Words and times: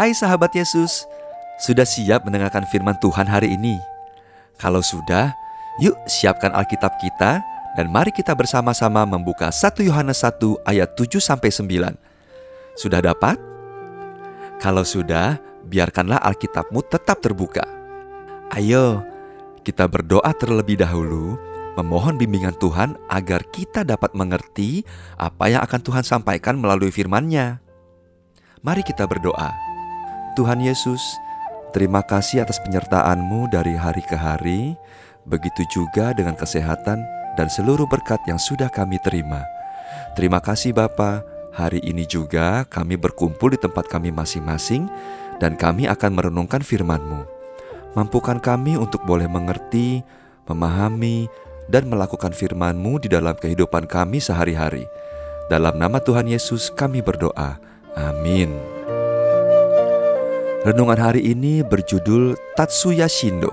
Hai 0.00 0.16
sahabat 0.16 0.56
Yesus, 0.56 1.04
sudah 1.60 1.84
siap 1.84 2.24
mendengarkan 2.24 2.64
firman 2.72 2.96
Tuhan 3.04 3.28
hari 3.28 3.52
ini? 3.52 3.76
Kalau 4.56 4.80
sudah, 4.80 5.36
yuk 5.76 5.92
siapkan 6.08 6.56
Alkitab 6.56 6.96
kita 6.96 7.44
dan 7.76 7.86
mari 7.92 8.08
kita 8.08 8.32
bersama-sama 8.32 9.04
membuka 9.04 9.52
1 9.52 9.84
Yohanes 9.84 10.24
1 10.24 10.40
ayat 10.64 10.96
7 10.96 11.20
sampai 11.20 11.52
9. 11.52 12.00
Sudah 12.80 13.04
dapat? 13.04 13.36
Kalau 14.56 14.88
sudah, 14.88 15.36
biarkanlah 15.68 16.16
Alkitabmu 16.32 16.80
tetap 16.88 17.20
terbuka. 17.20 17.68
Ayo, 18.56 19.04
kita 19.68 19.84
berdoa 19.84 20.32
terlebih 20.32 20.80
dahulu, 20.80 21.36
memohon 21.76 22.16
bimbingan 22.16 22.56
Tuhan 22.56 22.96
agar 23.12 23.44
kita 23.52 23.84
dapat 23.84 24.16
mengerti 24.16 24.80
apa 25.20 25.52
yang 25.52 25.60
akan 25.60 25.80
Tuhan 25.84 26.08
sampaikan 26.08 26.56
melalui 26.56 26.88
firman-Nya. 26.88 27.60
Mari 28.64 28.80
kita 28.80 29.04
berdoa. 29.04 29.69
Tuhan 30.40 30.64
Yesus, 30.64 31.20
terima 31.76 32.00
kasih 32.00 32.48
atas 32.48 32.56
penyertaan-Mu 32.64 33.52
dari 33.52 33.76
hari 33.76 34.00
ke 34.00 34.16
hari, 34.16 34.72
begitu 35.28 35.68
juga 35.68 36.16
dengan 36.16 36.32
kesehatan 36.32 36.96
dan 37.36 37.52
seluruh 37.52 37.84
berkat 37.84 38.24
yang 38.24 38.40
sudah 38.40 38.72
kami 38.72 38.96
terima. 39.04 39.44
Terima 40.16 40.40
kasih 40.40 40.72
Bapa, 40.72 41.20
hari 41.52 41.84
ini 41.84 42.08
juga 42.08 42.64
kami 42.72 42.96
berkumpul 42.96 43.52
di 43.52 43.60
tempat 43.60 43.84
kami 43.92 44.08
masing-masing 44.16 44.88
dan 45.44 45.60
kami 45.60 45.84
akan 45.92 46.08
merenungkan 46.08 46.64
firman-Mu. 46.64 47.20
Mampukan 47.92 48.40
kami 48.40 48.80
untuk 48.80 49.04
boleh 49.04 49.28
mengerti, 49.28 50.00
memahami, 50.48 51.28
dan 51.68 51.84
melakukan 51.84 52.32
firman-Mu 52.32 52.96
di 53.04 53.12
dalam 53.12 53.36
kehidupan 53.36 53.84
kami 53.84 54.24
sehari-hari. 54.24 54.88
Dalam 55.52 55.76
nama 55.76 56.00
Tuhan 56.00 56.32
Yesus 56.32 56.72
kami 56.72 57.04
berdoa. 57.04 57.60
Amin. 57.92 58.79
Renungan 60.60 61.00
hari 61.00 61.24
ini 61.24 61.64
berjudul 61.64 62.36
Tatsuya 62.52 63.08
Shindo. 63.08 63.48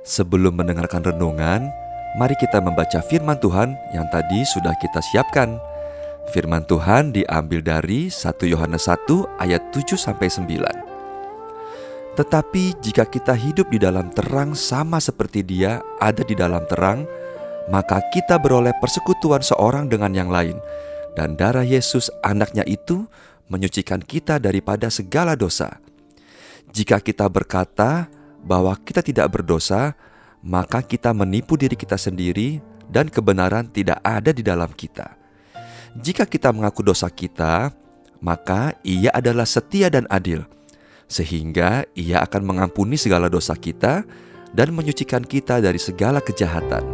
Sebelum 0.00 0.56
mendengarkan 0.56 1.04
renungan, 1.04 1.68
mari 2.16 2.32
kita 2.40 2.64
membaca 2.64 3.04
firman 3.04 3.36
Tuhan 3.36 3.76
yang 3.92 4.08
tadi 4.08 4.40
sudah 4.40 4.72
kita 4.80 5.04
siapkan. 5.04 5.60
Firman 6.32 6.64
Tuhan 6.64 7.12
diambil 7.12 7.60
dari 7.60 8.08
1 8.08 8.24
Yohanes 8.48 8.88
1 8.88 9.04
ayat 9.36 9.68
7 9.68 10.00
sampai 10.00 10.32
9. 10.32 12.16
Tetapi 12.16 12.64
jika 12.80 13.04
kita 13.04 13.36
hidup 13.36 13.68
di 13.68 13.76
dalam 13.76 14.08
terang 14.16 14.56
sama 14.56 14.96
seperti 14.96 15.44
Dia 15.44 15.84
ada 16.00 16.24
di 16.24 16.32
dalam 16.32 16.64
terang, 16.72 17.04
maka 17.68 18.00
kita 18.08 18.40
beroleh 18.40 18.72
persekutuan 18.80 19.44
seorang 19.44 19.92
dengan 19.92 20.16
yang 20.16 20.32
lain, 20.32 20.56
dan 21.20 21.36
darah 21.36 21.68
Yesus 21.68 22.08
anaknya 22.24 22.64
itu 22.64 23.04
menyucikan 23.52 24.00
kita 24.00 24.40
daripada 24.40 24.88
segala 24.88 25.36
dosa. 25.36 25.81
Jika 26.72 27.04
kita 27.04 27.28
berkata 27.28 28.08
bahwa 28.40 28.72
kita 28.80 29.04
tidak 29.04 29.28
berdosa, 29.28 29.92
maka 30.40 30.80
kita 30.80 31.12
menipu 31.12 31.60
diri 31.60 31.76
kita 31.76 32.00
sendiri 32.00 32.64
dan 32.88 33.12
kebenaran 33.12 33.68
tidak 33.68 34.00
ada 34.00 34.32
di 34.32 34.40
dalam 34.40 34.72
kita. 34.72 35.20
Jika 36.00 36.24
kita 36.24 36.48
mengaku 36.48 36.80
dosa 36.80 37.12
kita, 37.12 37.76
maka 38.24 38.72
Ia 38.80 39.12
adalah 39.12 39.44
setia 39.44 39.92
dan 39.92 40.08
adil, 40.08 40.48
sehingga 41.12 41.84
Ia 41.92 42.24
akan 42.24 42.40
mengampuni 42.40 42.96
segala 42.96 43.28
dosa 43.28 43.52
kita 43.52 44.08
dan 44.56 44.72
menyucikan 44.72 45.28
kita 45.28 45.60
dari 45.60 45.76
segala 45.76 46.24
kejahatan. 46.24 46.88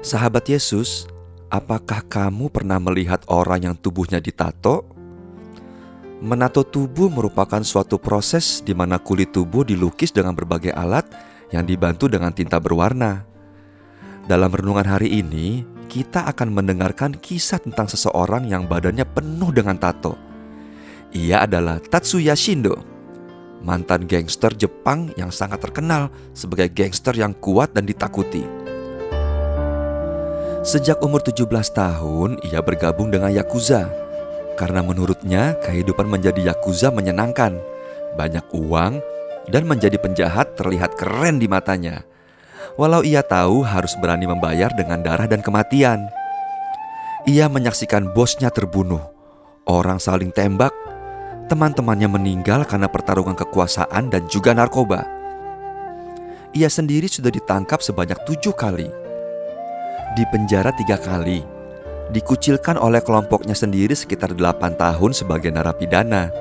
Sahabat 0.00 0.48
Yesus, 0.48 1.04
apakah 1.52 2.00
kamu 2.08 2.48
pernah 2.48 2.80
melihat 2.80 3.20
orang 3.28 3.68
yang 3.68 3.76
tubuhnya 3.76 4.16
ditato? 4.16 4.97
Menato 6.18 6.66
tubuh 6.66 7.06
merupakan 7.06 7.62
suatu 7.62 7.94
proses 7.94 8.58
di 8.66 8.74
mana 8.74 8.98
kulit 8.98 9.30
tubuh 9.30 9.62
dilukis 9.62 10.10
dengan 10.10 10.34
berbagai 10.34 10.74
alat 10.74 11.06
yang 11.54 11.62
dibantu 11.62 12.10
dengan 12.10 12.34
tinta 12.34 12.58
berwarna. 12.58 13.22
Dalam 14.26 14.50
renungan 14.50 14.82
hari 14.82 15.22
ini, 15.22 15.62
kita 15.86 16.26
akan 16.26 16.50
mendengarkan 16.50 17.14
kisah 17.14 17.62
tentang 17.62 17.86
seseorang 17.86 18.50
yang 18.50 18.66
badannya 18.66 19.06
penuh 19.06 19.54
dengan 19.54 19.78
tato. 19.78 20.18
Ia 21.14 21.46
adalah 21.46 21.78
Tatsuya 21.78 22.34
Shindo, 22.34 22.74
mantan 23.62 24.10
gangster 24.10 24.50
Jepang 24.58 25.14
yang 25.14 25.30
sangat 25.30 25.62
terkenal 25.62 26.10
sebagai 26.34 26.66
gangster 26.74 27.14
yang 27.14 27.30
kuat 27.38 27.70
dan 27.78 27.86
ditakuti. 27.86 28.42
Sejak 30.66 30.98
umur 30.98 31.22
17 31.22 31.46
tahun, 31.70 32.42
ia 32.42 32.58
bergabung 32.58 33.14
dengan 33.14 33.30
Yakuza 33.30 34.07
karena 34.58 34.82
menurutnya 34.82 35.54
kehidupan 35.62 36.10
menjadi 36.10 36.50
yakuza 36.50 36.90
menyenangkan, 36.90 37.62
banyak 38.18 38.42
uang, 38.50 38.98
dan 39.46 39.62
menjadi 39.64 39.94
penjahat 40.02 40.58
terlihat 40.58 40.98
keren 40.98 41.38
di 41.38 41.46
matanya. 41.46 42.02
Walau 42.74 43.06
ia 43.06 43.22
tahu 43.22 43.62
harus 43.62 43.94
berani 43.94 44.26
membayar 44.26 44.74
dengan 44.74 44.98
darah 44.98 45.30
dan 45.30 45.40
kematian. 45.40 46.10
Ia 47.30 47.46
menyaksikan 47.46 48.10
bosnya 48.10 48.50
terbunuh, 48.50 49.02
orang 49.66 50.02
saling 50.02 50.34
tembak, 50.34 50.74
teman-temannya 51.46 52.10
meninggal 52.10 52.66
karena 52.66 52.90
pertarungan 52.90 53.38
kekuasaan 53.38 54.10
dan 54.10 54.26
juga 54.26 54.54
narkoba. 54.54 55.06
Ia 56.56 56.66
sendiri 56.66 57.06
sudah 57.06 57.30
ditangkap 57.30 57.78
sebanyak 57.78 58.18
tujuh 58.24 58.54
kali, 58.56 58.88
di 60.16 60.24
penjara 60.32 60.72
tiga 60.72 60.96
kali, 60.96 61.57
dikucilkan 62.08 62.80
oleh 62.80 63.04
kelompoknya 63.04 63.52
sendiri 63.52 63.92
sekitar 63.92 64.32
8 64.32 64.80
tahun 64.80 65.12
sebagai 65.12 65.52
narapidana. 65.52 66.32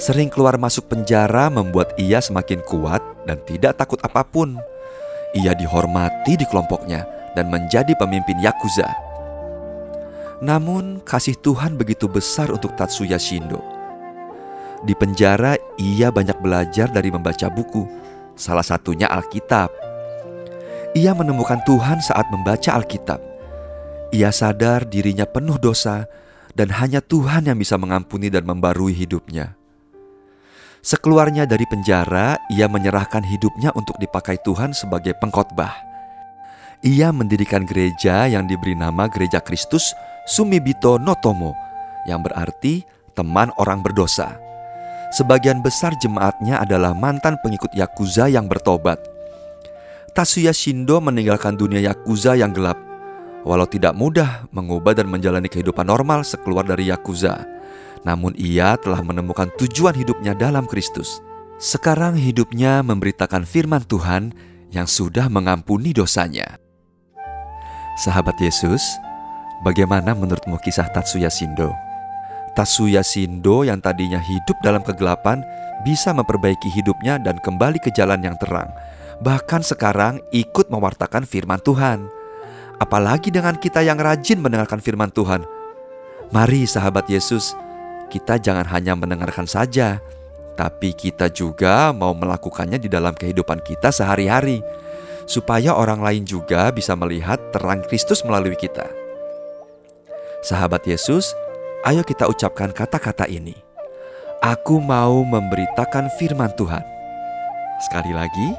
Sering 0.00 0.32
keluar 0.32 0.56
masuk 0.56 0.88
penjara 0.88 1.52
membuat 1.52 1.92
ia 2.00 2.18
semakin 2.18 2.64
kuat 2.64 3.04
dan 3.28 3.38
tidak 3.44 3.76
takut 3.76 4.00
apa 4.00 4.24
pun. 4.24 4.56
Ia 5.36 5.54
dihormati 5.54 6.34
di 6.34 6.46
kelompoknya 6.48 7.06
dan 7.38 7.52
menjadi 7.52 7.94
pemimpin 7.94 8.40
Yakuza. 8.42 8.88
Namun 10.40 11.04
kasih 11.04 11.36
Tuhan 11.38 11.76
begitu 11.76 12.08
besar 12.08 12.48
untuk 12.48 12.72
Tatsuya 12.74 13.20
Shindo. 13.20 13.60
Di 14.80 14.96
penjara 14.96 15.60
ia 15.76 16.08
banyak 16.08 16.40
belajar 16.40 16.88
dari 16.88 17.12
membaca 17.12 17.52
buku, 17.52 17.84
salah 18.40 18.64
satunya 18.64 19.04
Alkitab. 19.12 19.68
Ia 20.96 21.12
menemukan 21.12 21.60
Tuhan 21.68 22.00
saat 22.00 22.24
membaca 22.32 22.72
Alkitab 22.72 23.29
ia 24.10 24.34
sadar 24.34 24.90
dirinya 24.90 25.22
penuh 25.22 25.54
dosa 25.54 26.10
dan 26.58 26.74
hanya 26.74 26.98
Tuhan 26.98 27.46
yang 27.46 27.58
bisa 27.58 27.78
mengampuni 27.78 28.26
dan 28.26 28.42
membarui 28.42 28.90
hidupnya. 28.90 29.54
Sekeluarnya 30.82 31.46
dari 31.46 31.62
penjara, 31.68 32.40
ia 32.50 32.66
menyerahkan 32.66 33.22
hidupnya 33.22 33.70
untuk 33.78 33.94
dipakai 34.02 34.40
Tuhan 34.42 34.74
sebagai 34.74 35.14
pengkhotbah. 35.22 35.70
Ia 36.80 37.12
mendirikan 37.12 37.68
gereja 37.68 38.24
yang 38.26 38.48
diberi 38.48 38.72
nama 38.72 39.04
Gereja 39.06 39.44
Kristus 39.44 39.92
Sumibito 40.24 40.96
Notomo, 40.96 41.52
yang 42.08 42.24
berarti 42.24 42.80
teman 43.12 43.52
orang 43.60 43.84
berdosa. 43.84 44.40
Sebagian 45.12 45.60
besar 45.60 45.92
jemaatnya 46.00 46.64
adalah 46.64 46.96
mantan 46.96 47.36
pengikut 47.44 47.70
Yakuza 47.76 48.32
yang 48.32 48.48
bertobat. 48.48 48.98
Tatsuya 50.16 50.56
Shindo 50.56 50.98
meninggalkan 51.04 51.60
dunia 51.60 51.92
Yakuza 51.92 52.34
yang 52.40 52.56
gelap 52.56 52.89
Walau 53.40 53.64
tidak 53.64 53.96
mudah 53.96 54.44
mengubah 54.52 54.92
dan 54.92 55.08
menjalani 55.08 55.48
kehidupan 55.48 55.88
normal 55.88 56.28
sekeluar 56.28 56.68
dari 56.68 56.92
Yakuza, 56.92 57.40
namun 58.04 58.36
ia 58.36 58.76
telah 58.76 59.00
menemukan 59.00 59.48
tujuan 59.56 59.96
hidupnya 59.96 60.36
dalam 60.36 60.68
Kristus. 60.68 61.24
Sekarang 61.60 62.16
hidupnya 62.16 62.80
memberitakan 62.84 63.44
firman 63.44 63.84
Tuhan 63.84 64.32
yang 64.72 64.84
sudah 64.88 65.28
mengampuni 65.32 65.92
dosanya. 65.92 66.60
Sahabat 68.00 68.36
Yesus, 68.40 68.80
bagaimana 69.64 70.16
menurutmu 70.16 70.56
kisah 70.64 70.88
Tatsuya 70.88 71.28
Shindo? 71.28 71.72
Tatsuya 72.56 73.04
Shindo 73.04 73.64
yang 73.64 73.80
tadinya 73.80 74.20
hidup 74.20 74.56
dalam 74.64 74.80
kegelapan 74.80 75.44
bisa 75.84 76.12
memperbaiki 76.12 76.68
hidupnya 76.72 77.20
dan 77.20 77.40
kembali 77.40 77.80
ke 77.80 77.92
jalan 77.92 78.20
yang 78.20 78.36
terang. 78.40 78.68
Bahkan 79.20 79.60
sekarang 79.64 80.24
ikut 80.32 80.72
mewartakan 80.72 81.28
firman 81.28 81.60
Tuhan 81.60 82.19
apalagi 82.80 83.28
dengan 83.28 83.60
kita 83.60 83.84
yang 83.84 84.00
rajin 84.00 84.40
mendengarkan 84.40 84.80
firman 84.80 85.12
Tuhan. 85.12 85.44
Mari, 86.32 86.64
sahabat 86.64 87.04
Yesus, 87.12 87.52
kita 88.08 88.40
jangan 88.40 88.64
hanya 88.72 88.96
mendengarkan 88.96 89.44
saja, 89.44 90.00
tapi 90.56 90.96
kita 90.96 91.28
juga 91.28 91.92
mau 91.92 92.16
melakukannya 92.16 92.80
di 92.80 92.88
dalam 92.88 93.12
kehidupan 93.12 93.60
kita 93.60 93.92
sehari-hari, 93.92 94.64
supaya 95.28 95.76
orang 95.76 96.00
lain 96.00 96.24
juga 96.24 96.72
bisa 96.72 96.96
melihat 96.96 97.36
terang 97.52 97.84
Kristus 97.84 98.24
melalui 98.24 98.56
kita. 98.56 98.88
Sahabat 100.40 100.88
Yesus, 100.88 101.36
ayo 101.84 102.00
kita 102.00 102.24
ucapkan 102.24 102.72
kata-kata 102.72 103.28
ini. 103.28 103.52
Aku 104.40 104.80
mau 104.80 105.20
memberitakan 105.20 106.08
firman 106.16 106.48
Tuhan. 106.56 106.80
Sekali 107.84 108.16
lagi, 108.16 108.56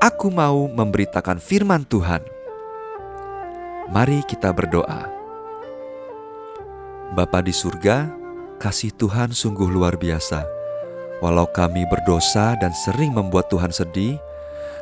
aku 0.00 0.32
mau 0.32 0.64
memberitakan 0.72 1.36
firman 1.36 1.84
Tuhan. 1.84 2.31
Mari 3.92 4.24
kita 4.24 4.48
berdoa. 4.56 5.04
Bapa 7.12 7.44
di 7.44 7.52
surga, 7.52 8.08
Kasih 8.56 8.88
Tuhan 8.96 9.36
sungguh 9.36 9.68
luar 9.68 10.00
biasa. 10.00 10.48
Walau 11.20 11.44
kami 11.52 11.84
berdosa 11.84 12.56
dan 12.56 12.72
sering 12.72 13.12
membuat 13.12 13.52
Tuhan 13.52 13.68
sedih, 13.68 14.16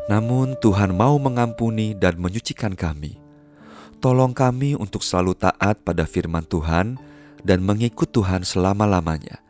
namun 0.07 0.55
Tuhan 0.63 0.95
mau 0.95 1.19
mengampuni 1.19 1.91
dan 1.91 2.23
menyucikan 2.23 2.79
kami. 2.79 3.19
Tolong 3.99 4.31
kami 4.31 4.79
untuk 4.79 5.03
selalu 5.03 5.35
taat 5.35 5.83
pada 5.83 6.07
firman 6.07 6.47
Tuhan 6.47 6.95
dan 7.43 7.67
mengikut 7.67 8.15
Tuhan 8.15 8.47
selama-lamanya. 8.47 9.43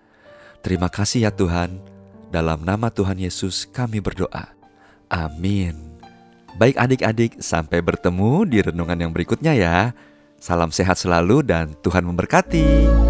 Terima 0.65 0.89
kasih 0.89 1.29
ya 1.29 1.33
Tuhan. 1.37 1.85
Dalam 2.33 2.65
nama 2.65 2.89
Tuhan 2.89 3.21
Yesus 3.21 3.69
kami 3.69 4.01
berdoa. 4.01 4.57
Amin. 5.13 5.90
Baik 6.57 6.77
adik-adik, 6.79 7.39
sampai 7.39 7.83
bertemu 7.85 8.47
di 8.49 8.59
renungan 8.63 8.99
yang 8.99 9.13
berikutnya 9.13 9.53
ya. 9.55 9.77
Salam 10.41 10.73
sehat 10.73 10.97
selalu 10.97 11.45
dan 11.45 11.77
Tuhan 11.85 12.07
memberkati. 12.09 13.10